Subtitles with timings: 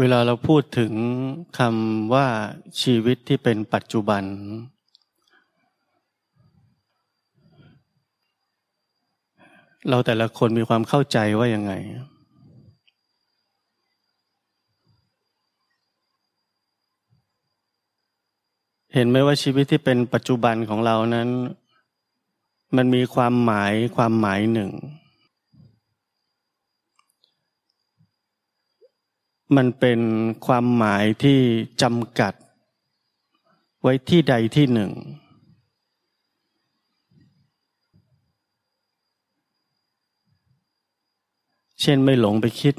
[0.00, 0.92] เวลาเราพูดถึง
[1.58, 2.26] คำว่า
[2.82, 4.22] ชีวิตที่เป็นปัจจุบัน
[9.88, 11.72] เราแต่ละคนมีความเข้าใจว่ายังไง
[18.94, 21.28] เห็นไหมว่าชีวิตที่เป็นปัจจุบันของเรานั้น
[22.76, 24.72] มันมีความหมายความหมายหนึ่ง
[29.54, 30.00] มันเป็น
[30.46, 31.38] ความหมายที่
[31.82, 32.34] จำกัด
[33.82, 34.90] ไว้ที่ใดที่หนึ่ง
[41.80, 42.74] เช่นไม่หลงไปคิด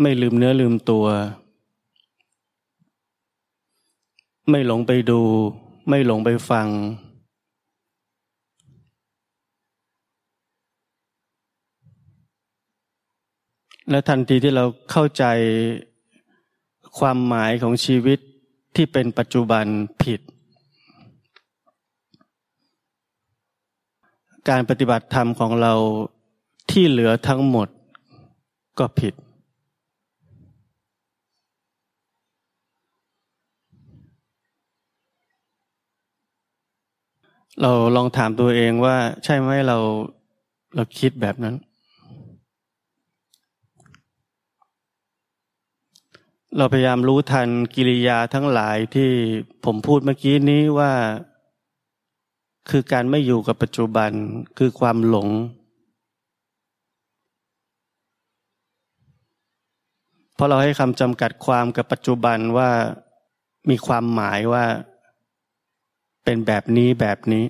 [0.00, 1.06] ไม่ลืมเนื้อลืมตัว
[4.50, 5.20] ไม่หลงไปดู
[5.88, 6.68] ไม่หลงไปฟัง
[13.90, 15.24] และทันทีที่เราเข้าใจ
[16.98, 18.18] ความหมายของชีวิต
[18.76, 19.66] ที่เป็นปัจจุบัน
[20.02, 20.20] ผิด
[24.48, 25.74] การปฏิบัติธรรมของเรา
[26.70, 27.68] ที่เหลือทั้งหมด
[28.78, 29.14] ก็ผิด
[37.62, 39.78] เราลองถามตัวเองว่าใช่ไหมเรา
[40.74, 41.54] เราคิดแบบนั้น
[46.58, 49.10] เราพยายามรู้ทันกิริยาทั้งหลายที่
[49.64, 50.92] ผมพูดเมื่อกี้นี้ว่า
[52.70, 54.10] คือการไม่อยู่กับปัจจุบัน
[54.58, 55.28] คือความหลง
[60.34, 62.70] เพราะเราให้คำจำกัดความกับปัจจุบันว่า
[63.70, 64.64] มีความหมายว่า
[66.24, 67.44] เป็นแบบนี้แบบนี้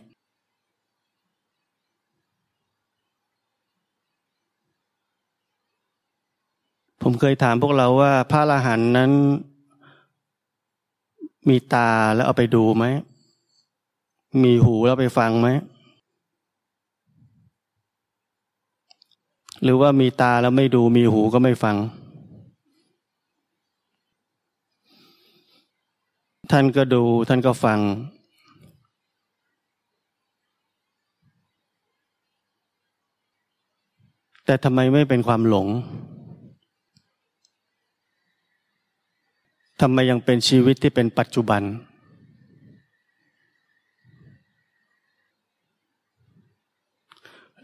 [7.07, 9.11] ผมเคยถามพวกเราว่าพระอรหันต์นั้น
[11.49, 12.85] มีตาแล้วเอาไปดูไหม
[14.43, 15.49] มีหูแล้วไปฟังไหม
[19.63, 21.77] หรือว่ามีตาแล้วไม่ดูมีหูก็ไม่ฟัง
[26.51, 27.79] ท่านก็ดูท่านก็ฟัง
[34.45, 35.69] แต่ทำไมไม่เป็นความหลง
[39.81, 41.63] ทำไมยังเป็นชีวิตที่เป็นปัจจุบัน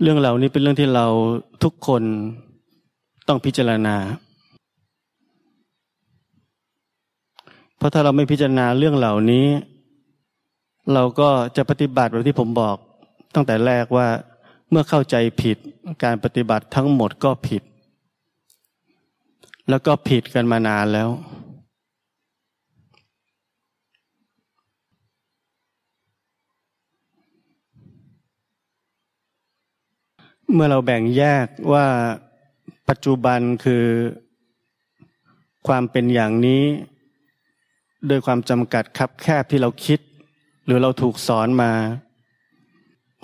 [0.03, 1.07] เรื่องเหล่านี้เป็นเรื่องที่เรา
[1.65, 2.03] ทุกคน
[3.29, 3.97] ต้องพิจารณา
[7.77, 9.47] เพราะถ้าเราไม่พิจารณาเรื่องเหล่านี้
[10.95, 12.77] เราก็จะปฏิบัติแบบที่ผมบอก
[13.35, 14.09] ตั้งแต่แรกว่า
[14.71, 15.57] เมื่อเข้าใจผิด
[16.05, 17.63] การปฏิบัติทั้งหมดก็ผิด
[19.69, 21.09] แล้วก็ผิดกันมานานแล้ว
[30.55, 31.87] เมื่อเราแบ่งแยกว่า
[32.89, 33.85] ปัจจุบันคือ
[35.67, 36.65] ความเป็นอย่างนี้
[38.09, 40.01] โดยความจำกัดคับแคบที่เราคิด
[40.65, 41.73] หรือเราถูกสอนมา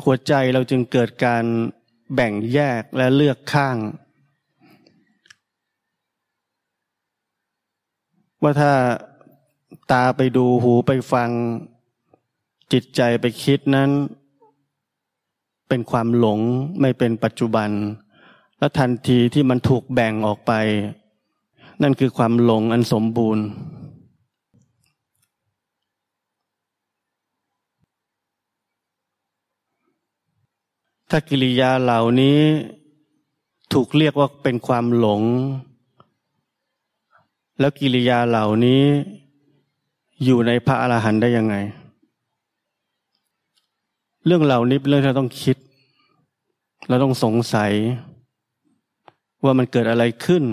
[0.05, 1.45] หัวใจเราจึงเกิดการ
[2.15, 3.77] แบ่งแยกและเลือกข้าง
[8.43, 8.73] ว่าถ้า
[9.93, 11.31] ตาไปดูหูไปฟัง
[12.73, 13.91] จิตใจไปคิดนั้น
[15.69, 16.41] เป็นความหลง
[16.81, 17.71] ไม่เป็นปัจจุบัน
[18.59, 20.53] และทันทีที่มันถูกแบ่งออกไป
[21.83, 23.45] นั่นคือความหลงอันสมบูรณ์
[31.11, 32.41] ถ้ากิริยาเหล่านี้
[33.73, 35.23] ถูกเรียกว่าเป็นความหลง
[37.61, 38.83] แล้วกิริยาเหล่านี้
[40.25, 41.55] อยู่ในพระอรหันต์ได้ยังไง
[44.29, 45.57] เรื่องเหล่านี้เป็นเรื่องที่เราต้องคิด
[46.89, 47.73] เราต้องสงสัย
[49.45, 50.45] ว่ามันเกิดอะไรขึ้น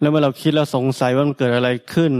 [0.00, 2.12] แล้วเมื่อเราคิดแล้วสงสัยว่ามันเกิดอะไรขึ้น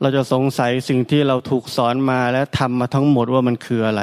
[0.00, 4.02] เราจะสงสัยสิ่งที่เราถูกสอนมาและทำมาทั้งหมดว่ามันคืออะไร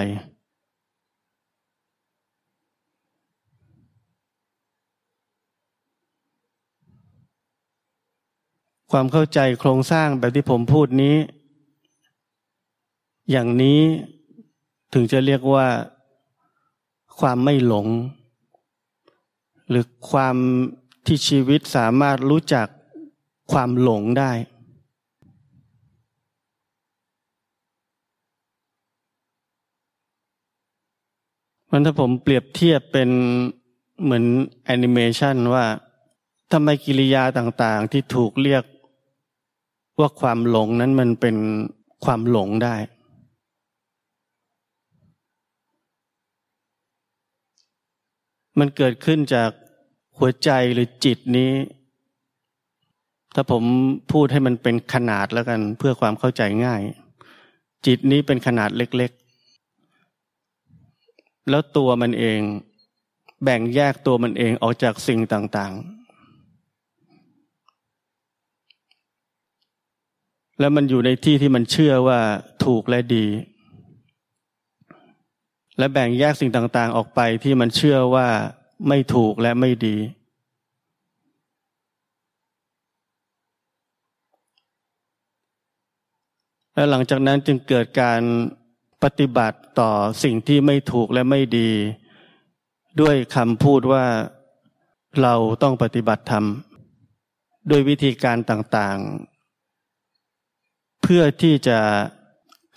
[8.91, 11.17] ความเข้าใจโครงสร้างแบบที่ผมพูดนี้
[13.31, 13.79] อย่างนี้
[14.93, 15.67] ถึงจะเรียกว่า
[17.19, 17.87] ความไม่หลง
[19.69, 20.35] หรือความ
[21.05, 22.67] ที่ชีวิตสามารถรู้จัก
[23.51, 24.31] ความหลงได้
[31.71, 33.09] มันถ้าผมเปรียบเทียบเป็น
[34.03, 34.25] เหมือน
[34.65, 35.65] แอนิเมชันว่า
[36.51, 38.63] ทำไมกิริยาต่างๆ ที่ถูกเรียก
[39.99, 41.35] ว่าความหลงนั้นมันเป็น
[42.05, 42.75] ความหลงได้
[48.59, 49.49] มันเกิดขึ้นจาก
[50.17, 51.51] หัวใจหรือจิตนี้
[53.35, 53.63] ถ้าผม
[54.11, 56.81] พูดให้มันเป็นขนาดแล้วกันเพื่อความเข้าใจง่าย
[57.85, 62.39] จิตนี้เป็นขนาดเล็กๆ แล้วตัวมันเอง
[63.43, 66.00] แบ่งแยกตัวมันเองออกจากสิ่งต่างๆ
[70.61, 72.19] แล้วมันอยู่ในที่ที่มันเชื่อว่า
[72.65, 73.25] ถูกและดี
[75.77, 78.27] และแบ่งแยกสิ่งต่าง ๆ ออกไปที่มันเชื่อว่า
[78.87, 79.97] ไม่ถูกและไม่ดี
[86.75, 88.21] และหลังจากนั้นจึงเกิดการ
[89.03, 89.91] ปฏิบัติต่อ
[90.23, 91.69] สิ่งที่ไม่ถูกและไม่ดี
[93.01, 94.05] ด้วยคำพูดว่า
[95.21, 96.45] เราต้องปฏิบัติธรรม
[97.69, 98.99] ด้วยวิธีการต่าง
[99.30, 101.79] เพื่อที่จะ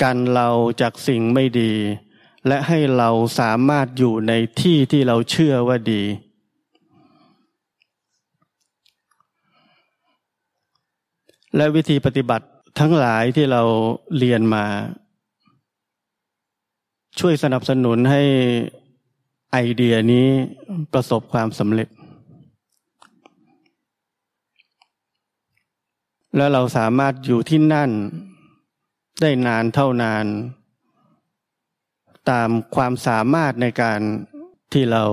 [0.03, 0.49] กันเรา
[0.81, 1.73] จากสิ่งไม่ดี
[2.47, 3.11] และให้เรา
[3.41, 6.03] สามารถอยู่ในที่ที่เราเชื่อว่าดี
[11.57, 12.47] และวิธีปฏิบัติ
[12.81, 13.63] ทั้งหลายที่เรา
[14.19, 14.65] เรียนมา
[17.21, 18.23] ช่วยสนับสนุนให้
[19.53, 20.27] ไอเดียนี้
[20.93, 21.89] ประสบความสำเร็จ
[26.37, 27.91] แล้วเราสามารถอยู่ที่นั่น
[29.21, 30.27] ได้นานเท่านาน
[32.31, 34.01] ตามความสามารถในการ
[34.73, 35.05] ที่เรา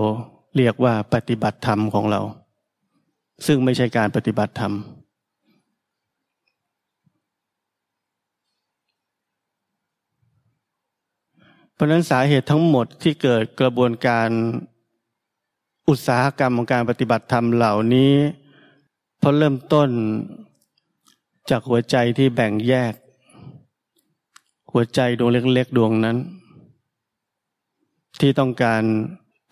[0.56, 2.22] เรียกว่าปฏิบัติธรรมของเรา
[3.46, 4.74] ซึ่งไม่ใช่การปฏิบัติธรรม
[11.74, 14.30] เพราะนั้นสาเหตุทั้งหมดที่เกิดกระบวนการ
[15.90, 18.14] อุตสาหกรรมของการปฏิบัติธรรมเหล่านี้
[19.22, 19.90] พอเริ่มต้น
[21.50, 22.94] จากหัวใจที่แบ่งแยก
[24.72, 26.18] หัวใจดวงเล็กๆดวงนั้น
[28.20, 28.84] ที่ต้องการ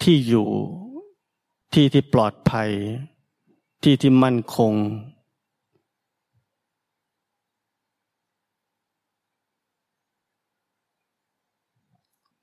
[0.03, 0.47] ที่อยู่
[1.74, 2.69] ที่ที่ปลอดภัย
[3.83, 4.74] ที่ที่มั่นคง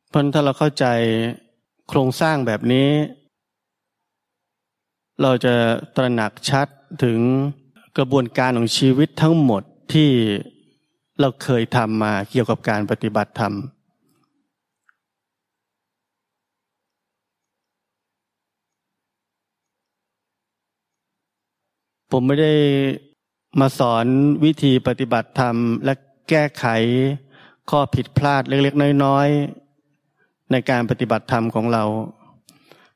[0.08, 0.86] เพราะถ้าเราเข้าใจ
[1.88, 2.90] โครงสร้างแบบนี้
[5.22, 5.54] เราจะ
[5.96, 6.66] ตระหนักชัด
[7.04, 7.18] ถึง
[7.98, 9.62] กระบวนการของชีวิตทั้งหมด
[9.92, 10.10] ที่
[11.20, 13.52] เราเคยทำมาเกี่ยวกับการปฏิบัติธรรม
[22.10, 22.52] ผมไม่ได้
[23.60, 24.06] มาสอน
[24.44, 25.94] วิธีปฏิบัติธรรม และ
[26.28, 26.66] แก้ไข
[27.70, 31.84] ข้อผิดพลาดเล็กๆ น้อยๆ ในการปฏิบัติธรรมของเรา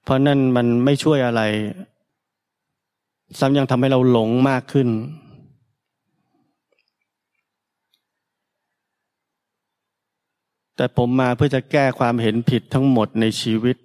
[0.05, 1.43] เพราะนั่นมันไม่ช่วยอะไร
[3.38, 4.88] ซ้ำยังทำให้เราหลงมากขึ้น
[10.77, 13.77] แต่ผมมาเพื่อจะแก้ความเห็นผิดทั้งหมดในชีวิต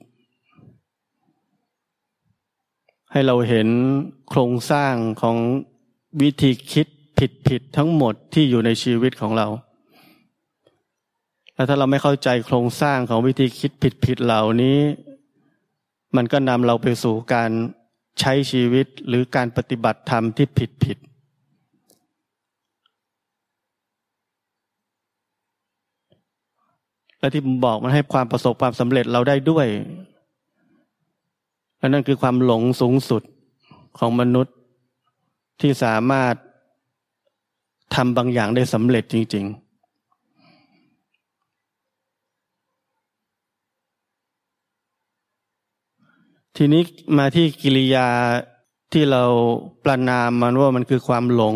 [3.12, 3.68] ให้เราเห็น
[4.30, 5.38] โครงสร้างของ
[6.22, 6.88] วิธีคิด
[7.20, 9.48] ผิดผิดทั้งหมดที่อยู่ในชีวิตของเรา
[11.54, 14.80] แล้วถ้าเราไม่เข้าใจโครงสร้างของวิธีคิดผิดผิดเหล่านี้
[16.16, 17.52] มันก็นำเราไปสู่การ
[18.20, 20.98] ใช้ชีวิตหรือการปฏิบัติธรรมที่ผิดผิด
[27.20, 29.68] และที่ผมบอกมันให้ความประสบความสำเร็จเราได้ด้วย
[31.78, 33.24] และนั่นคือความหลงสูงสุด
[33.98, 34.56] ของมนุษย์
[35.62, 36.36] ที่สามารถ
[37.96, 39.65] ทำบางอย่างได้สำเร็จจริง ๆ
[46.60, 46.82] ทีนี้
[47.18, 48.08] มาที่กิริยา
[48.94, 49.24] ที่เรา
[49.84, 51.56] ประนามมันว่ามันคือความหลง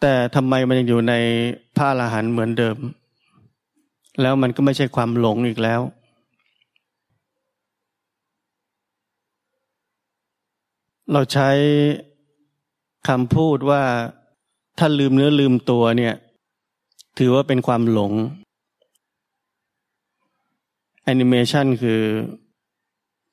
[0.00, 1.14] แต่ทำไมมันยังอยู่ใน
[1.76, 2.76] พระอรหันต์เหมือนเดิม
[4.20, 5.80] แล้วมันก็ไม่ใช่ความหลงอีกแล้ว
[11.12, 11.50] เราใช้
[13.08, 13.82] คำพูดว่า
[14.78, 16.14] ถ้าลืมเนื้อลืมตัวเนี่ย
[17.18, 18.12] ถือว่าเป็นความหลง
[21.04, 22.02] แอนิเมชันคือ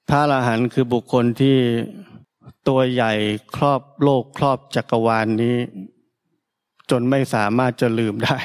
[0.09, 1.57] พระอรหันต์คือบุคคลที่
[2.67, 3.13] ตัวใหญ่
[3.55, 5.57] ครอบโลกครอบจักรวาลนนี้
[6.89, 8.38] จนไม่สามารถจะลืมได้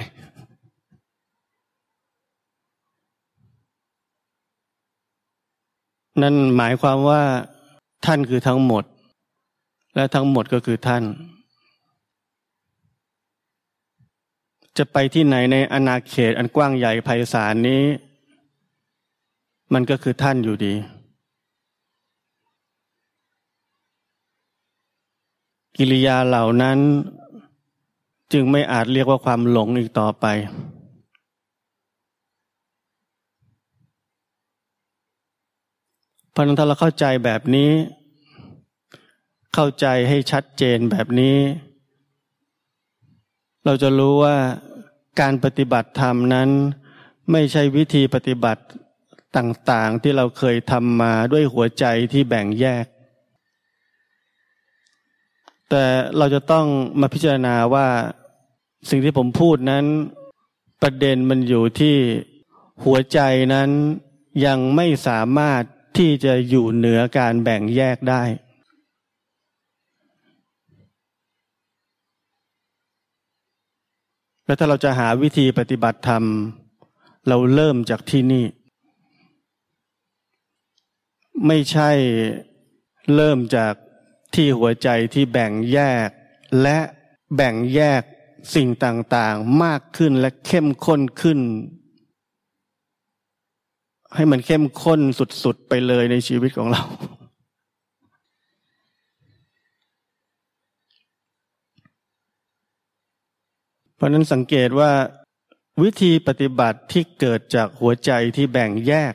[6.20, 7.22] นั่นหมายความว่า
[8.06, 8.84] ท่านคือทั้งหมด
[9.94, 11.02] และทั้งหมดก็คือท่าน
[14.78, 17.82] จะไปที่ไหนในอนาเขตอันกว้างใหญ่ไพศาลนี้
[19.72, 20.74] มันก็คือท่านอยู่ดี
[25.76, 26.78] กิริยาเหล่านั้น
[28.32, 30.26] จึงไม่อาจเรียกว่าความหลงอีกต่อไป
[36.34, 37.70] พราะนั้นถ้าเราเข้าใจแบบนี้
[39.54, 41.36] เข้าใจให้ชัดเจนแบบนี้
[43.64, 44.36] เราจะรู้ว่า
[45.20, 46.48] การปฏิบัติธรรมนั้น
[47.30, 48.62] ไม่ใช่วิธีปฏิบัติ
[49.36, 52.86] ต่างๆที่เราเคยทำมาด้วยหัวใจที่แบ่งแยก
[55.70, 55.84] แต่
[56.18, 56.66] เราจะต้อง
[57.00, 57.86] มาพิจารณาว่า
[58.90, 59.84] สิ่งที่ผมพูดนั้น
[60.82, 61.96] ประเด็นมันอยู่ที่
[62.84, 63.20] หัวใจ
[63.54, 63.70] นั้น
[64.46, 65.62] ยังไม่สามารถ
[65.98, 68.22] ที่จะอยู่เหนือการแบ่งแยกได้
[74.46, 76.24] แล้วถ้าเราจะหาวิธีปฏิบัติธรรม
[77.28, 78.44] เราเริ่มจากที่นี่
[81.46, 81.90] ไม่ใช่
[83.14, 83.74] เริ่มจาก
[84.34, 86.08] ที่หัวใจที่แบ่งแยก
[86.62, 86.78] และ
[87.34, 88.02] แบ่งแยก
[88.54, 91.40] สิ่งต่างๆ มากขึ้นและเข้มข้นขึ้น
[94.14, 96.82] ให้มันเข้มข้นสุดๆ ไปเลยในชีวิตของเรา
[103.96, 104.92] เพราะนั้นสังเกตว่า
[105.82, 109.14] วิธีปฏิบัติที่เกิดจากหัวใจที่แบ่งแยก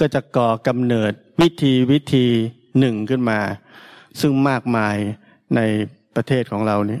[0.00, 2.26] ก็จะก่อกำเนิดวิธีวิธี
[2.78, 3.40] หนึ่งขึ้นมา
[4.20, 4.96] ซึ่งมากมาย
[5.56, 5.60] ใน
[6.16, 7.00] ประเทศของเรานี้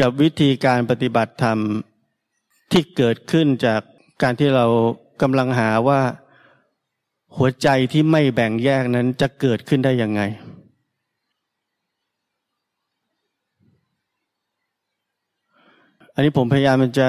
[0.00, 1.58] กับวิธีการปฏิบัติธรรม
[2.72, 3.80] ที่เกิดขึ้นจาก
[4.22, 4.66] การที่เรา
[5.22, 6.00] กำลังหาว่า
[7.36, 10.22] หัวใจที่ไม่แบ่งแยกนั้นจะเกิดขึ้นได้ยังไง
[16.14, 17.08] อันนี้ผมพยายามจะ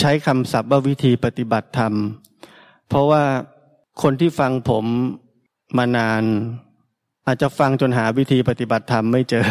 [0.00, 1.92] ใช้คำศัพท์ว่าวิธีปฏิบัติธรรม
[2.88, 3.22] เพราะว่า
[4.02, 4.84] คนที่ฟังผม
[5.76, 6.22] มานาน
[7.26, 9.46] อาจจะฟังจนหาวิธีปฏิบัติธรรมไม่เจอ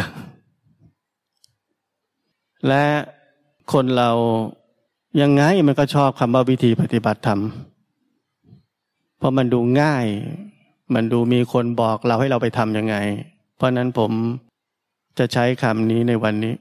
[2.68, 2.84] และ
[3.72, 4.10] คนเรา
[5.20, 7.40] ยังไงมันก็ชอบคำว่าวิธีปฏิบัติธรรม
[9.18, 10.06] เพราะมันดูง่าย
[10.94, 12.96] มันดูมีคนบอกเราให้เราไปทำยังไง
[13.56, 14.10] เพราะนั้นผม
[15.18, 16.54] จะใช้คำนี้ในวันนี้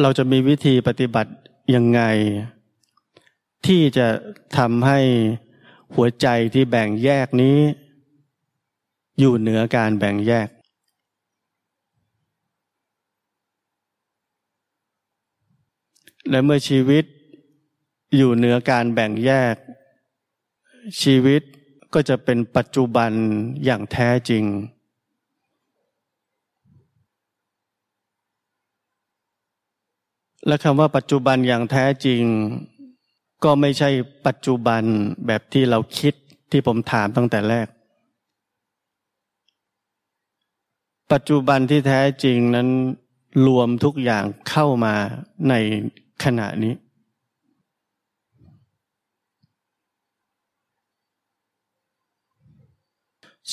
[0.00, 1.32] เราจะมีวิธีปฏิบัติ
[1.74, 2.00] ยังไง
[3.66, 4.06] ที่จะ
[4.56, 5.00] ทำให้
[5.94, 7.58] หัวใจที่แบ่งแยกนี้
[9.18, 10.48] อยู่เหนือการแบ่งแยก
[16.30, 17.04] และเมื่อชีวิต
[18.16, 19.56] อยู่เหนือการแบ่งแยก
[21.02, 21.42] ชีวิต
[21.94, 23.12] ก็จะเป็นปัจจุบัน
[23.64, 24.44] อย่างแท้จริง
[30.46, 32.22] และคำว่าปัจจุบันอย่างแท้จริง
[33.44, 33.90] ก็ไม่ใช่
[34.26, 34.82] ปัจจุบัน
[35.26, 36.14] แบบที่เราคิด
[36.50, 37.66] ที่ผมถามตั้งแต่แรก
[41.12, 42.68] ปัจจุบันที่แท้จริงนั้น
[43.46, 44.94] รวมทุกอย่างเข้ามา
[45.48, 45.54] ใน
[46.24, 46.74] ขณะนี้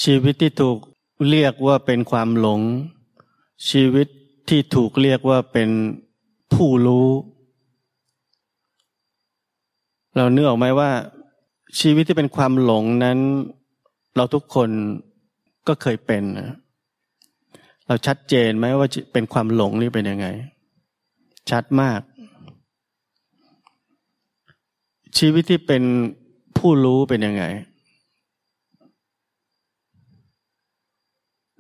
[0.01, 0.77] ชีวิตที่ถูก
[1.29, 2.61] เรียกว่าเป็นความหลง
[3.69, 4.07] ชีวิต
[4.49, 5.69] ที่ถูกเรียกว่าเป็น
[6.53, 7.09] ผู้รู้
[10.15, 10.91] เราเนื้อออกไหมว่า
[11.79, 13.17] ชีวิตที่เป็นความหลงนั้น
[14.15, 14.69] เราทุกคน
[15.67, 16.23] ก็เคยเป็น
[17.87, 20.27] เราชัดเจนไหมว่าเป็นความหลงนี่เป็นยังไง
[21.51, 22.01] ชัดมาก
[25.17, 25.83] ชีวิตที่เป็น
[26.57, 27.43] ผู้รู้เป็นยังไง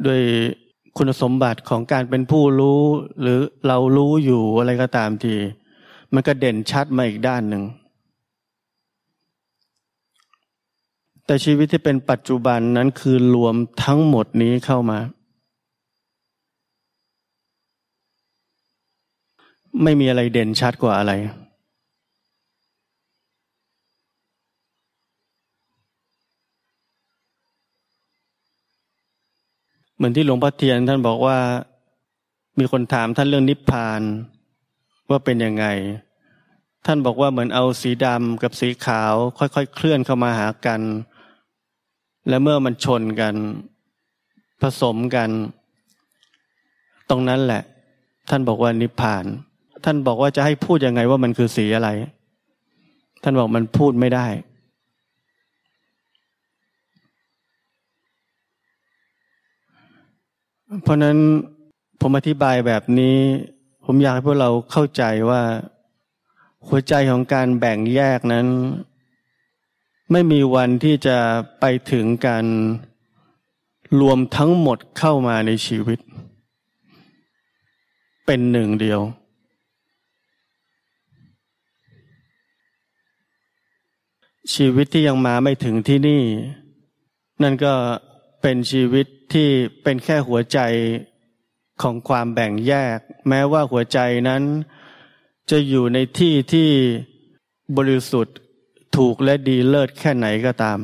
[0.03, 0.21] โดย
[0.97, 2.81] คุณสมบัติของการเป็นผู้รู้
[3.21, 5.35] หรือเรารู้อยู่อะไรก็ตามที
[6.13, 7.63] มันก็เด่นชัดมาอีกด้านหนึ่ง
[11.25, 14.99] แต่ชีวิตที่เป็นปัจจุบันนั้นคือรวมทั้งหมดนี้เข้ามา
[19.83, 21.13] ไม่มีอะไรเด่นชัดกว่าอะไร
[29.95, 31.37] เหมือนที่หลวงพ่อเทียนท่านบอกว่า
[32.59, 34.01] มีคนถามท่านเรื่องนิพพาน
[35.09, 35.65] ว่าเป็นยังไง
[36.85, 40.81] ท่านบอกว่าเหมือนเอาสีดำกับสีขาว ค่อยๆเคลื่อนเข้ามาหากัน
[42.29, 43.35] และเมื่อมันชนกัน
[44.61, 45.29] ผสมกัน
[47.09, 47.63] ตรงนั้นแหละ
[48.29, 49.25] ท่านบอกว่านิพพาน
[49.85, 51.89] ท่านบอกว่าจะให้พูดยังไงว่ามันคือสีอะไร
[53.23, 54.27] ท่านบอกมันพูดไม่ได้
[60.81, 61.17] เพราะนั้น
[62.01, 63.17] ผมอธิบายแบบนี้
[63.85, 65.41] ผมอยากให้พวกเราเข้าใจว่า
[66.67, 68.47] หัวใจของการแบ่งแยกนั้น
[70.11, 71.17] ไม่มีวันที่จะ
[71.59, 72.45] ไปถึงการ
[74.01, 75.99] รวมทั้งหมดเข้ามาในชีวิต
[78.25, 79.01] เป็นหนึ่งเดียว
[84.53, 86.21] ชีวิตที่ยังมาไม่ถึงที่นี่
[87.43, 87.73] นั่นก็
[88.45, 89.49] เป็นชีวิตที่
[89.83, 90.59] เป็นแค่หัวใจ
[91.81, 92.97] ของความแบ่งแยก
[93.29, 94.43] แม้ว่าหัวใจนั้น
[95.51, 96.69] จะอยู่ในที่ที่
[97.77, 98.37] บริสุทธิ์
[98.97, 100.79] ถูกและดีเลิศแค่ไหนก็ตาม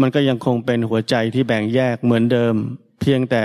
[0.00, 2.54] มันก็ยังคงเป็นหัวใจที่แบ่งแยกเหมือนเดิม
[3.00, 3.42] เพียงแต่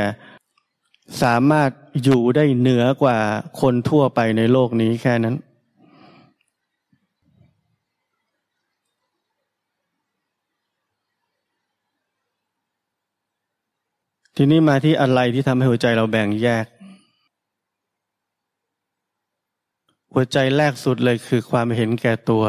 [1.22, 1.70] สามารถ
[2.04, 3.18] อยู่ได้เหนือกว่า
[3.62, 5.36] คนทั่วไปในโลกนี้แค่นั้น
[14.44, 16.66] ทีนี้มาที่อะไรที่ทำให้หัวใจเราแบ่งแยก
[20.14, 22.44] หัวใจแรกสุดเลยคือความเห็นแก่ตัว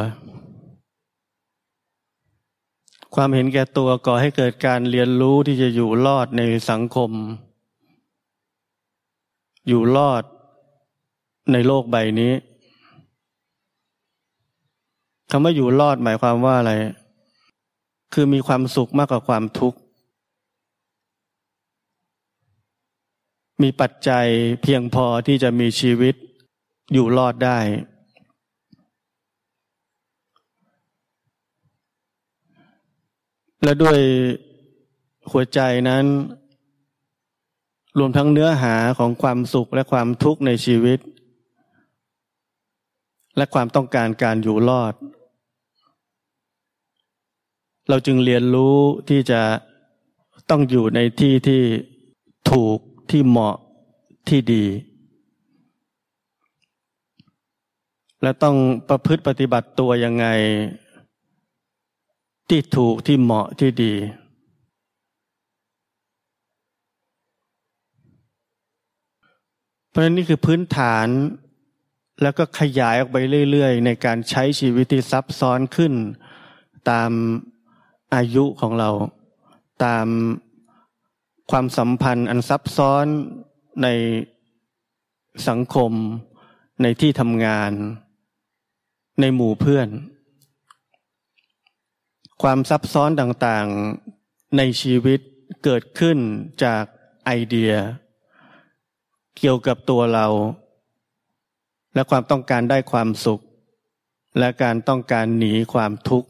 [3.15, 7.11] ความเห็นแก่ตัวก่อให้เกิดการเรียนรู้ที่จะอยู่รอดในสังคม
[9.69, 10.23] อยู่รอด
[11.53, 12.33] ในโลกใบนี้
[15.31, 16.73] คำว่าอยู่รอดหมายความว่าอะไร
[18.13, 19.79] คือมีความสุขมากกว่าความทุกข์
[23.63, 24.27] มีปัจจัย
[24.63, 26.15] เพียงพอที่จะมีชีวิต
[26.93, 27.59] อยู่รอดได้
[33.63, 33.99] และด้วย
[35.31, 36.05] หัวใจนั้น
[37.99, 40.99] รวมทั้งเนื้อหาของความสุขและความทุกข์ในชีวิต
[43.37, 44.95] และความต้องการการอยู่รอด
[47.89, 48.77] เราจึงเรียนรู้
[49.09, 49.41] ที่จะ
[50.51, 51.63] ต้องอยู่ในที่ที่
[52.51, 52.79] ถูก
[53.11, 53.57] ที่เหมาะ
[54.29, 54.65] ที่ดี
[58.23, 58.57] และต้อง
[58.89, 60.27] ประพฤติปฏิบัติตัวยังไง
[62.49, 63.95] ที่ถูกที่เหมาะที่ดี
[69.89, 71.07] เพราะนั้นนี่คือพื้นฐาน
[72.23, 73.17] แล้วก็ขยายออกไป
[73.51, 75.93] เรื่อยๆ ในการใช้ชีวิตที่ซับซ้อนขึ้น
[76.91, 77.11] ตาม
[78.15, 78.91] อายุของเรา
[79.85, 80.07] ตาม
[81.57, 83.07] ความสัมพันธ์อันซับซ้อน
[83.83, 83.89] ใน
[85.49, 85.93] สังคม
[86.83, 87.73] ในที่ทำงาน
[89.21, 89.89] ในหมู่เพื่อน
[92.43, 95.21] ความซับซ้อนต่างๆในชีวิต
[95.65, 96.19] เกิดขึ้น
[96.65, 96.85] จาก
[97.27, 97.73] ไอเดีย
[99.39, 100.27] เกี่ยวกับตัวเรา
[101.95, 103.41] และความต้องการได้ความสุข
[104.39, 106.29] และการต้องการหนีความทุกข์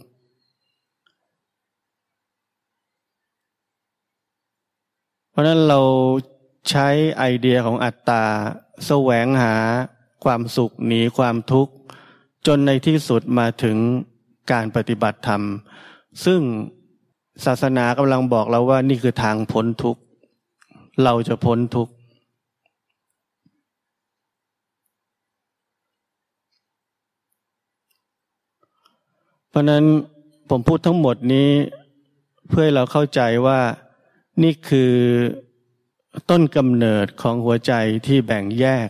[5.33, 5.81] เพราะนั้นเรา
[6.71, 8.25] ใช้ไอเดียของอัตตา
[8.87, 9.55] แสวงหา
[10.25, 11.73] ความสุขหนีความทุกข์
[12.47, 13.77] จนในที่สุดมาถึง
[14.53, 15.42] การปฏิบัติธรรม
[16.25, 16.40] ซึ่ง
[17.45, 20.03] ศาสนากำลังบอกเราว่านี่คือทางพ้นทุกข์
[21.05, 21.92] เราจะพ้นทุกข์
[29.49, 29.85] เพราะนั้น
[30.51, 31.51] ผมพูดทั้งหมดนี้
[32.49, 33.61] เพื่อให้เราเข้าใจว่า
[34.42, 34.95] นี่คือ
[36.31, 37.73] ต้นกำเนิดของหัวใจ
[38.07, 38.88] ที่แบ่งแยก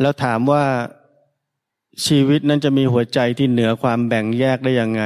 [0.00, 0.64] แล้วถามว่า
[2.06, 5.02] ชีวิตนั้นจะมีหัวใจที่เหนือความแบ่งแยกได้ยังไง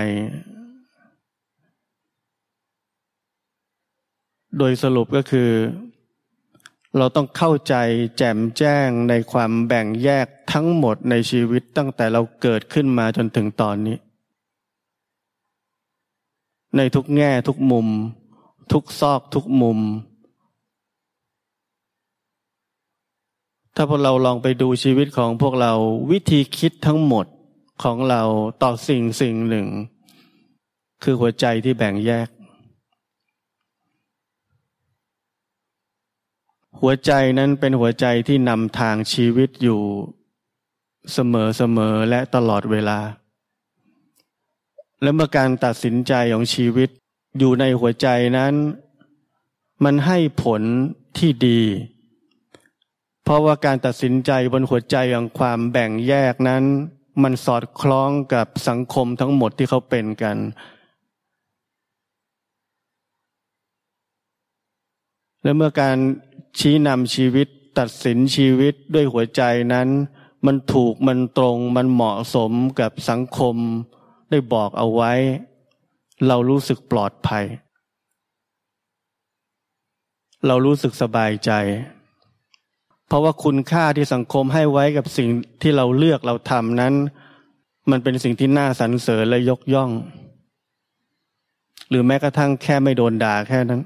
[4.59, 5.50] โดยสรุปก็คือ
[6.98, 7.74] เราต้องเข้าใจ
[8.18, 13.96] แจ่มแจ้งในความแบ่งแยกทั้งหมดในชีวิตตั้งแต่เราเกิดขึ้นมาจนถึงตอนนี้
[16.76, 17.88] ในทุกแง่ทุกมุม
[18.72, 19.80] ทุกซอกทุกมุม
[23.74, 25.72] ถ้าพวกเราลองไปดูชีวิตของพวกเรา
[26.11, 27.26] วิธีคิดทั้งหมด
[27.83, 28.22] ของเรา
[28.62, 29.66] ต่อสิ่งสิ่งหนึ่ง
[31.02, 32.28] คือหัวใจที่แบ่งแยก
[36.80, 39.80] หัวใจนั้นเป็นหัวใจที่นำทางชีวิตอยู่
[41.12, 42.98] เสมอเสมอและตลอดเวลา
[45.02, 46.90] และเมื่อการตัดสินใจของชีวิต
[47.38, 48.55] อยู่ในหัวใจนั้น
[49.85, 50.62] มันให้ผล
[51.19, 51.62] ที่ดี
[53.23, 56.64] เพราะว่าการตัดสินใจบนหัวใจของความแบ่งแยกนั้น
[57.23, 60.37] มันสอดคล้องกับสังคมทั้งหมดที่เขาเป็นกัน
[65.43, 65.97] และเมื่อการ
[66.59, 69.88] ชี้นำชีวิตตัดสินชีวิตด้วยหัวใจนั้น
[70.47, 73.57] มันถูกมันตรงมันเหมาะสมกับสังคม
[74.31, 75.12] ได้บอกเอาไว้
[76.28, 77.44] เรารู้สึกปลอดภัย
[80.46, 81.50] เรารู้สึกสบายใจ
[83.06, 85.28] เพราะว่าคุณค่าที่สังคมให้ไว้กับสิ่ง
[85.62, 86.94] ที่เราเลือกเราทำนั้น
[87.90, 89.90] มันเป็นสิ่งที่น่าสรรเสริญและยกย่อง
[91.88, 93.83] หรือแม้กระทั่งแค่ไม่โดนด่าแค่นั้น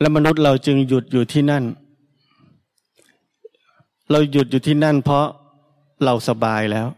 [0.00, 1.64] และมนุษย์เราจึงหยุดอยู่ที่นั่น
[4.10, 5.26] เราหยุดอยู่ที่นั่นเพราะ
[6.04, 6.88] เราสบายแล้ว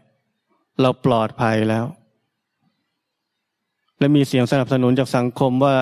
[0.81, 1.85] เราปลอดภัยแล้ว
[3.99, 5.75] และมีเสียงสนับสนุนจากสังคมว่า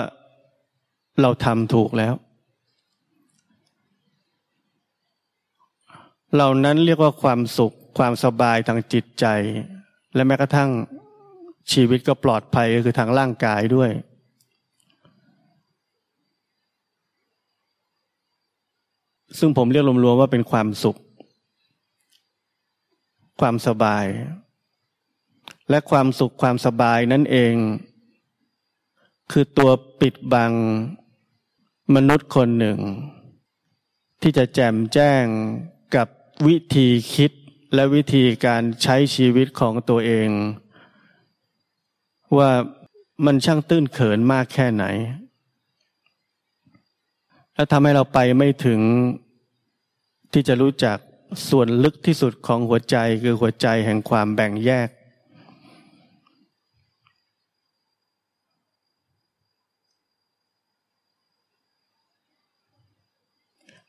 [1.22, 2.14] เราทำถูกแล้ว
[6.34, 9.26] เหล่านั้นเรียกว่าความสุขความสบายทางจิตใจ
[10.16, 10.70] และแม้กระทั่ง
[11.72, 13.90] ชีวิตก็ปลอดภัยคือทางร่างกายด้วย
[19.40, 20.98] ซึ่งผมเรียกรวมๆว่าเป็นความสุข
[23.42, 24.06] ความสบาย
[25.70, 27.56] และความสุขความสบายนั่นเอง
[29.32, 30.52] คือตัวปิดบัง
[31.96, 32.80] มนุษย์คนหนึ่ง
[34.22, 35.24] ที่จะแจมแจ้ง
[35.96, 36.08] กับ
[36.48, 37.32] วิธีคิด
[37.76, 40.30] และวิธีการใช้ชีวิตของตัวเอง
[42.38, 42.52] ว่า
[43.26, 44.86] มันช่างตื้นเขินมากแค่ไหน
[47.56, 48.80] และทำให้เราไปไม่ถึง
[50.34, 50.98] ที่จะรู้จัก
[51.50, 54.90] ส่วนลึกที่สุดของหัวใจคือหัวใจแห่งความแบ่งแยก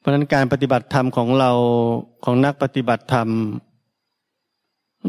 [0.09, 1.51] ราะนั้นการปฏิบัติธรรมของเรา
[2.25, 3.29] ของนักปฏิบัติธรรม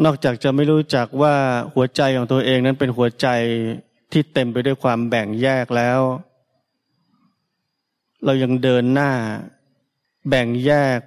[0.05, 1.35] นอกจากจะไม่รู้จักว่า
[1.73, 3.27] หัวใจของตัวเองนั้นเป็นหัวใจ
[4.11, 5.99] ที่เต็มไปด้วยความแบ่งแยกแล้ว
[8.25, 9.11] เรายังเดินหน้า
[10.29, 10.99] แบ่งแยก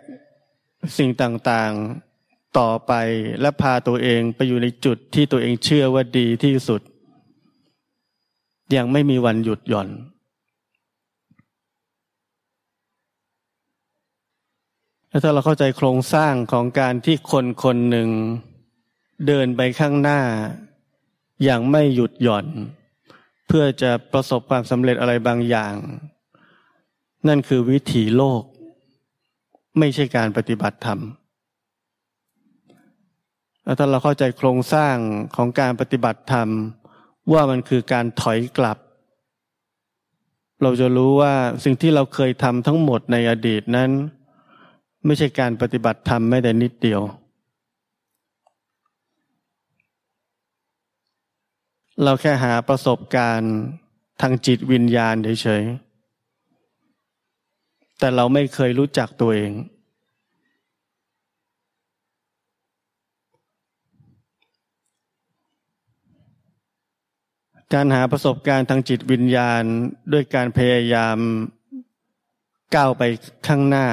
[0.99, 2.93] สิ่งต่างๆต่อไป
[3.41, 6.81] และพาตัวเองไปอยู่ในจุดที่ตัวเองเชื่อว่าดีที่สุด
[8.77, 9.89] ยังไม่มีวันหยุดหย่อน
[15.13, 18.09] แล้วถ้าเราเข้าใจโครงสร้างของการที่คนคนหนึ่ง
[19.27, 20.21] เดินไปข้างหน้า
[21.45, 22.47] อย่างไม่หยุดหย่อน
[23.47, 25.75] เพื่อจะประสบความสำเร็จอะไรบางอย่าง
[27.29, 28.43] นั่นคือวิถีโลก
[29.79, 31.01] ไม่ใช่การปฏิบัติธรรม
[33.65, 34.97] แล้วถ้าเราเข้าใจโครงสร้าง
[35.37, 36.49] ของการปฏิบัติธรรม
[37.33, 38.79] ว่ามันคือการถอยกลับ
[40.63, 43.91] เราจะรู้ว่าสิ่งที่เราเคยทำทั้งหมดในอดีตนั้น
[45.07, 47.03] ไม่ใช่การปฏิบัติธรรมไม่แต่นิดเดียว
[52.03, 53.55] เราแค่หาประสบการณ์
[54.21, 59.53] ทางจิตวิญญาณเฉยๆ แต่เราไม่เคยรู้จักตัวเอง
[67.75, 69.63] การหาประสบการณ์ทางจิตวิญญาณ
[70.13, 71.19] ด้วยการพยายาม
[72.75, 73.03] ก้าวไป
[73.47, 73.87] ข้างหน้า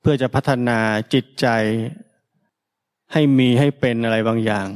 [0.00, 0.78] เพื่อจะพัฒนา
[1.12, 1.46] จิตใจ
[3.12, 4.68] ให้มีให้เป็นอะไรบางอย่าง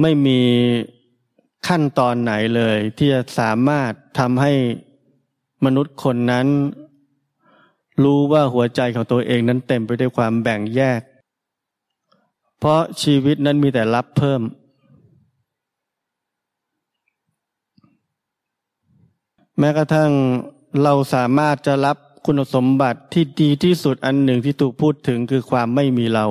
[0.00, 0.40] ไม่มี
[1.66, 4.52] ขั้นตอนไหนเลย ที่จะสามารถทำให้
[5.64, 6.46] มนุษย์คนนั้น
[8.02, 11.00] รู้ว่าหัวใจของตัวเองนั้นเต็มไปด้วยความแบ่งแยก
[12.58, 14.40] เพราะชีวิตนั้นมีแต่รับเพิ่ม
[19.58, 20.10] แม้กระทั่ง
[20.82, 26.26] เราสามารถจะรับคุณสมบัติที่ดีที่สุดอันหนึ่งที่ถูกพูดถึงคือความไม่มีเรา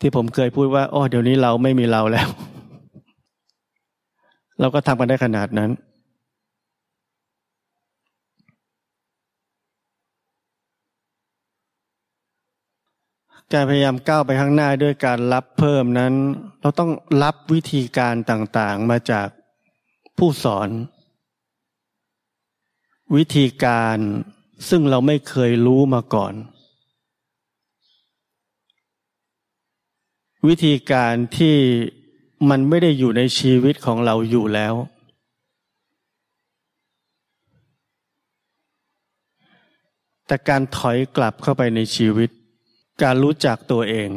[0.00, 2.28] ที่ผมเคยพูดว่าอ๋อเดี๋ยวนี้เราไม่มีเราแล้ว
[4.60, 5.70] เราก็ทำกันได้ขนาดนั้น
[13.52, 16.14] การพยายามก้าวไปข้างหน้าด้วยการรับเพิ่มนั้น
[16.60, 16.90] เราต้อง
[17.22, 19.28] รับวิธีการต่างๆมาจาก
[20.20, 20.68] ผู้สอน
[23.16, 23.98] วิธีการ
[24.68, 26.34] ซึ่งเราไม่เคยรู้มาก่อน
[30.48, 31.56] วิธีการที่
[32.50, 34.74] มันไม่ได้อยู่ในชีวิตของเราอยู่แล้ว
[40.26, 42.30] แต่การถอยกลับเข้าไปในชีวิต
[43.02, 44.10] การรู้จักตัวเอง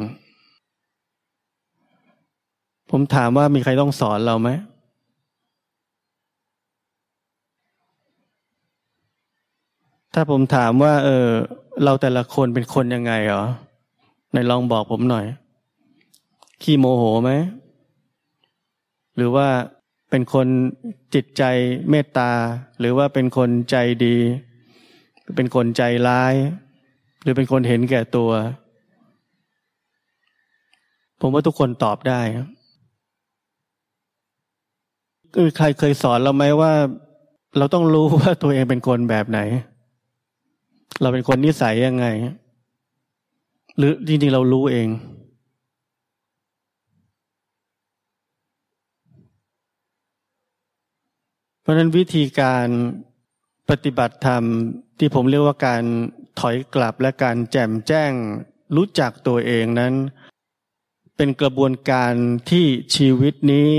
[2.90, 4.50] ผมถามว่ามีใครต้องสอนเราไหม
[10.14, 11.28] ถ้าผมถามว่า เออ
[11.84, 13.44] เราแต่ละคนเป็นคนยังไงเหรอ
[14.32, 15.26] ในลองบอกผมหน่อย
[16.62, 17.30] ขี้โมโหไหม
[19.16, 19.48] หรือว่า
[20.10, 20.46] เป็นคน
[21.14, 21.42] จิตใจ
[21.90, 22.32] เมตตา
[22.78, 24.16] หรือว่าเป็นคนใจดี
[25.36, 26.34] เป็นคนใจร้าย
[27.22, 28.30] หรือเป็นคนเห็นแก่ตัว
[31.20, 32.48] ผมว่าทุกคนตอบได้ครับ
[35.58, 36.72] ใครเคยสอนเราไหมว่า
[37.58, 39.40] เราต้องรู้ว่าตัวเองเป็นคนแบบไหน
[41.00, 42.06] เราเป็นคนนิสัยยังไง
[43.76, 44.88] หรือจริงๆเรารู้เอง
[51.60, 52.68] เพราะนั้นวิธีการ
[53.70, 54.42] ปฏิบัติธรรม
[54.98, 55.82] ที่ผมเรียกว่าการ
[56.40, 58.12] ถอยกลับและการแจ่มแจ้ง
[58.76, 59.94] รู้จักตัวเองนั้น
[61.16, 62.12] เป็นกระบวนการ
[62.50, 63.70] ที่ชีวิตนี้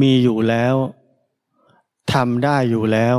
[0.00, 0.74] มีอยู่แล้ว
[2.12, 3.16] ทำได้อยู่แล้ว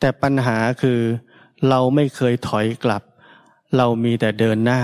[0.00, 1.00] แต่ปัญหาคือ
[1.68, 3.02] เราไม่เคยถอยกลับ
[3.76, 4.80] เรามีแต่เดินหน้า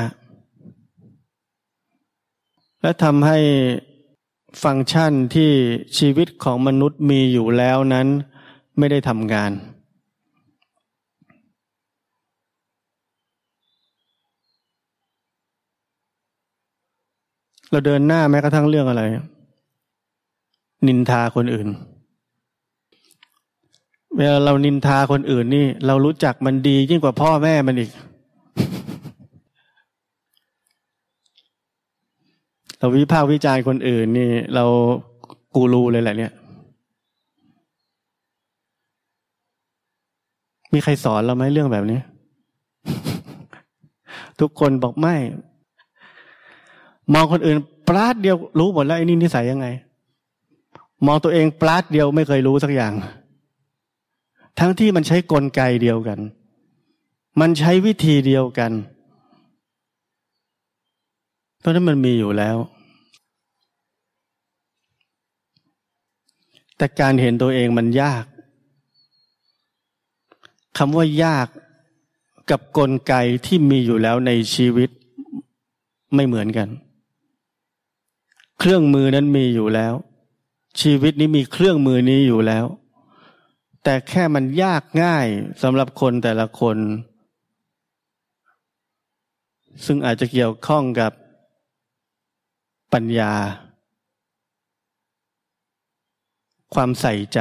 [2.81, 3.39] และทำให้
[4.63, 5.51] ฟังก์ชันที่
[5.99, 8.07] ชีวิตของมนุษย์มีอยู่แล้วนั้น
[8.79, 9.53] ไม่ได้ทำงาน
[17.71, 19.03] เราเดินหน้าแม้กระทั่งเรื่องอะไร
[20.87, 21.69] นินทาคนอื่น
[24.19, 27.91] เวลาเรานินทาคนอื่นนี่ เรารู้จักมันดียิ่งกว่าพ่อแม่มันอีก
[32.79, 34.65] เราวิพากษ์วิจารณ์คนอื่นนี่ เรา
[35.55, 36.33] กูรูเลยแหละเนี่ย
[40.73, 42.01] มีใครสอนเราไหมเรื่องแบบนี้
[44.41, 45.15] ทุกคนบอกไม่
[47.13, 47.57] มองคนอื่น
[47.89, 49.67] ปลาดเดียวรู้หมดแล้วไอ้นี่นิสัยยังไง
[51.07, 52.93] มองตัวเองปลาดเดียวไม่เคยรู้สักอย่าง
[54.59, 56.21] ทั้งที่มันใช้กลไกเดียวกัน
[57.41, 58.73] มันใช้วิธีเดียวกัน
[61.59, 62.57] เพราะนั้นมันมีอยู่แล้ว
[66.77, 68.25] แต่การเห็นตัวเองมันยาก
[70.79, 71.49] คำว่ายาก
[72.51, 73.15] กับกลไก
[73.47, 74.91] ที่มีอยู่แล้วในชีวิต
[76.15, 76.69] ไม่เหมือนกัน
[78.59, 79.95] เครื่องมือนั้นมีอยู่แล้ว
[80.81, 82.65] ชีวิตนี้มีเครื่องมือนี้อยู่แล้ว
[83.85, 85.27] แต่แค่มันยากง่าย
[85.63, 86.79] สำหรับคนแต่ละคน
[89.85, 91.13] ซึ่งอาจจะเกี่ยวข้องกับ
[92.93, 93.33] ปัญญา
[96.75, 97.41] ความใส่ใจ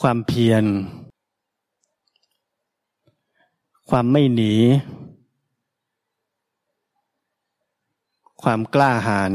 [0.00, 0.64] ความเพียร
[3.90, 4.54] ความไม่หนี
[8.42, 9.32] ความกล้าหาญ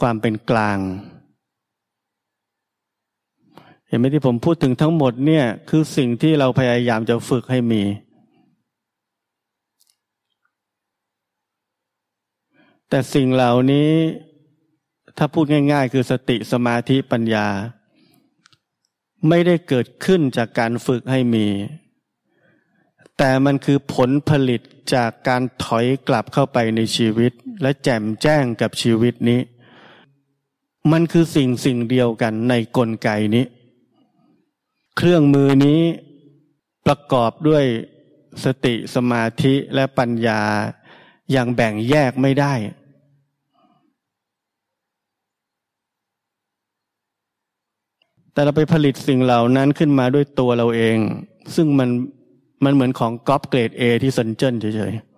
[0.00, 0.78] ความเป็นกลาง
[3.88, 7.82] เห็นไหมที่ผมพูดถึงทั้งหมดเนี่ยคือสิ่งที่เราพยายามจะฝึกให้มี
[12.88, 13.92] แต่สิ่งเหล่านี้
[15.16, 17.46] ถ้าพูดง่าย ๆ คือสติสมาธิปัญญา
[19.28, 21.46] ไม่ได้เกิดขึ้นจากการฝึกให้มี
[23.18, 24.60] แต่มันคือผลผลิต
[24.94, 27.32] จากการถอยกลับเข้าไปในชีวิต
[27.62, 29.40] และแจ่มแจ้งกับชีวิตนี้
[30.92, 33.44] มันคือสิ่งสิ่งเดียวกันในกลไกนี้
[34.96, 35.80] เครื่องมือนี้
[36.86, 37.64] ประกอบด้วย
[38.44, 40.40] สติสมาธิและปัญญา
[41.32, 42.54] อย่างแบ่งแยกไม่ได้
[48.32, 50.98] แต่เราไปผลิตสิ่งเหล่านั้นขึ้นมาด้วยตัวเราเอง
[51.54, 51.88] ซึ่งมัน
[52.64, 55.09] มันเหมือนของก๊อปเกรดเอที่สนเจนเฉยๆ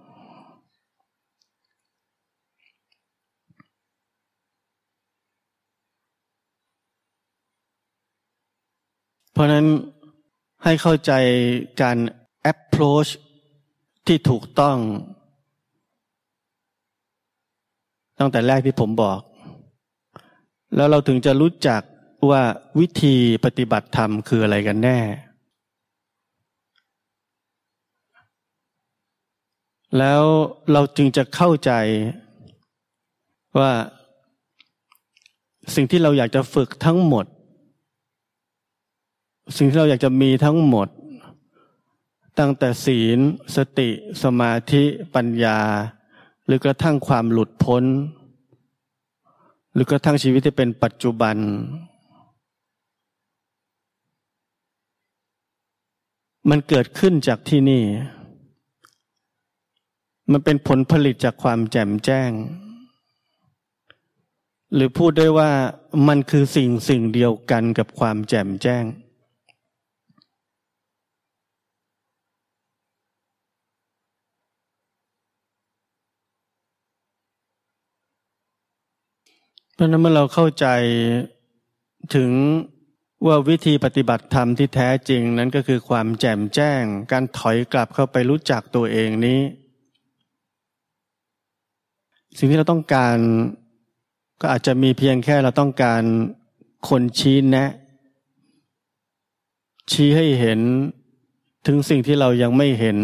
[9.32, 9.66] เพราะนั้น
[10.64, 11.12] ให้เข้าใจ
[11.82, 11.98] การ
[12.52, 13.10] approach
[14.06, 14.76] ที่ถูกต้อง
[18.18, 19.20] ตั้งแต่แรกที่ผมบอก
[20.76, 21.82] แล้วเราถึงจะรู้จัก
[22.30, 22.42] ว่า
[22.80, 24.98] วิธีปฏิบัติธรรมคืออะไรกันแน่
[29.98, 30.22] แล้ว
[30.72, 31.72] เราจึงจะเข้าใจ
[33.58, 33.70] ว่า
[35.74, 37.26] สิ่งที่เราอยากจะฝึกทั้งหมด
[39.56, 40.88] สิ่งที่เราอยากจะมีทั้งหมด
[42.38, 43.18] ตั้งแต่ศีล
[43.56, 43.88] สติ
[44.22, 44.82] สมาธิ
[45.14, 45.58] ปัญญา
[46.46, 47.84] หรือกระทั่งความหลุดพ้น
[49.72, 51.36] หรือกระทั่งชีวิตที่เป็นปัจจุบัน
[56.50, 57.84] มันเกิดขึ้นจากที่นี่
[60.30, 62.30] มันเป็นผลผลิตจากความแจ่มแจ้ง
[64.74, 65.50] หรือพูดได้ว่า
[66.08, 68.84] มันคือสิ่งสิ่งเดียวกันกับความแจ่มแจ้ง
[79.82, 80.66] เพราะนั้นเมื่อเราเข้าใจ
[82.14, 82.30] ถึง
[83.26, 89.40] ว่าวิธีปฏิบัติธรรมที่แท้จริงนั้นก็คือความแจ่มแจ้ง การถอยกลับเข้าไปรู้จักตัวเองนี้
[92.38, 93.16] สิ่งที่เราต้องการ
[94.40, 96.02] ก็อาจจะมีเพียงแค่เราต้องการ
[96.88, 97.70] คนชี้แนะ
[99.90, 100.60] ชี้ให้เห็น
[101.66, 102.98] ถึงสิ่งที่เรายังไม่เห็น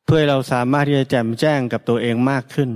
[0.13, 2.69] พื่อเราสามารถที่จะแจ่มแจ้งกับตัวเองมากขึ้น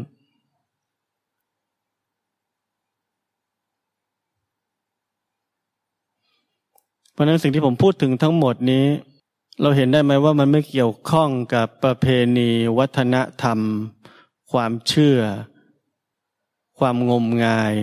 [7.11, 8.85] เพราะนั้นสิ่งที่ผมพูดถึงทั้งหมดนี้
[9.61, 12.05] เราเห็นได้ไหมว่ามันไม่เกี่ยวข้องกับประเพ
[12.37, 13.59] ณีวัฒนธรรม
[14.51, 15.19] ความเชื่อ
[16.79, 17.75] ความงมงาย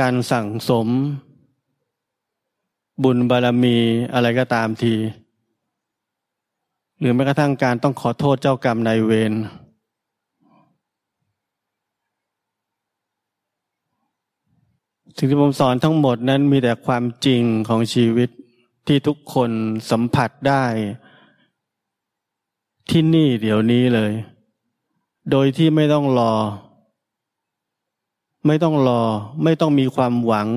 [0.00, 0.88] การสั่งสม
[3.02, 3.76] บุญบารมี
[4.12, 4.96] อะไรก็ตามที
[7.02, 9.32] หรือแม้กระทั่งการต้องขอโทษเจ้ากรรมนายเวร
[15.16, 18.28] สิ่งที่ผมสอนทั้งหมดนั้นมีแต่ความจริงของชีวิต
[18.86, 19.50] ที่ทุกคน
[19.90, 20.64] สัมผัสได้
[22.90, 24.12] ที่นี่เดี๋ยวนี้เลย
[25.30, 26.32] โดยที่ไม่ต้องรอ
[28.46, 29.02] ไม่ต้องรอ
[29.44, 30.48] ไม่ต้องมีความหวัง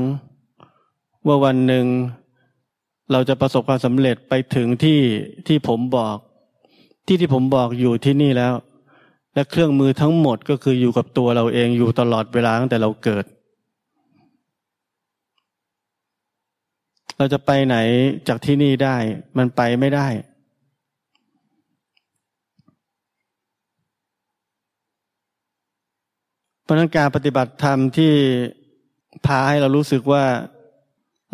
[1.27, 1.85] ว่าวันหนึ่ง
[3.11, 4.99] เราจะประสบความสำเร็จไปถึงที่
[5.47, 6.17] ที่ผมบอก
[7.05, 8.53] ที่ที่ผมบอกอยู่ที่นี่แล้ว
[9.33, 13.25] และเครื่องมือทั้งหมดก็คืออยู่กับตัวเราเองอยู่ตลอดเวลาตั้งแต่เราเกิด
[17.17, 17.77] เราจะไปไหน
[18.27, 18.95] จากที่นี่ได้
[19.37, 20.07] มันไปไม่ได้
[26.63, 28.13] เพราะนั้นการปฏิบัติธรรมที่
[29.25, 30.23] พาให้เรารู้สึกว่า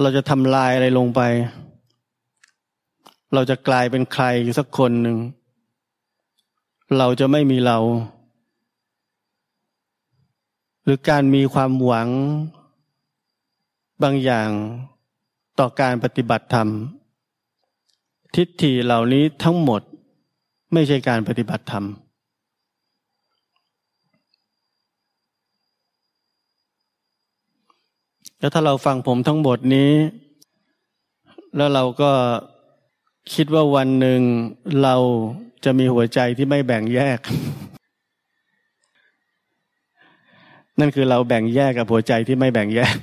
[0.01, 1.21] เราจะทำลายอะไรลงไป
[3.33, 4.25] เราจะกลายเป็นใคร
[4.57, 5.17] สักคนหนึ่ง
[6.97, 7.77] เราจะไม่มีเรา
[10.83, 12.09] หรือการมีความหวัง
[14.03, 14.49] บางอย่าง
[15.59, 16.67] ต่อการปฏิบัติธรรม
[18.35, 19.81] ทิฏฐิเหล่านี้ทั้งหมด
[20.73, 21.85] ไม่ใช่การปฏิบัติธรรม
[28.39, 29.93] แล้วถ้าเราฟังผมทั้งหมดนี้
[31.55, 32.11] แล้วเราก็
[33.33, 34.21] คิดว่าวันหนึ่ง
[34.83, 34.95] เรา
[35.65, 37.19] จะมีหัวใจที่ไม่แบ่งแยก
[40.79, 42.95] นั่นคือเราแบ่งแยกกับหัวใจที่ไม่แบ่งแยก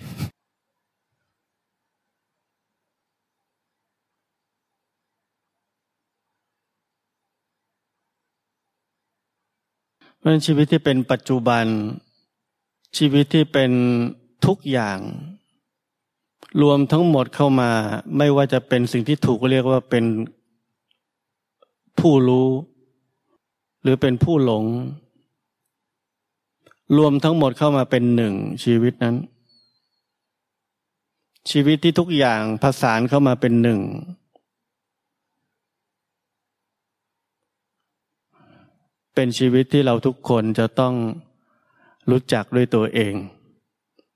[10.19, 11.67] เพราะชีวิตที่เป็นปัจจุบัน
[12.97, 13.73] ชีวิตที่เป็น
[14.47, 14.99] ทุกอย่าง
[16.63, 17.71] รวมทั้งหมดเข้ามา
[18.17, 20.05] ไม่ว่าจะเป็นสิ่งที่ถูกเรียกว่าเป็น
[22.01, 22.49] ผู้รู้
[23.83, 24.65] หรือเป็นผู้หลง
[26.97, 28.35] รวมทั้งหมดเข้ามาเป็นหนึ่ง
[28.65, 29.17] ชีวิตนั้น
[31.51, 33.81] ชีวิตที่ทุกอย่างผสานเข้ามาเป็นหนึ่ง
[39.15, 40.95] เป็นชีวิตที่เราทุกคนจะต้อง
[42.11, 43.15] รู้จักด้วยตัวเอง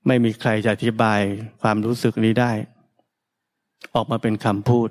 [0.07, 1.21] ไม่มีใครจะอธิบาย
[1.61, 2.51] ความรู้สึกนี้ได้
[3.95, 4.89] ออกมาเป็นคำพูด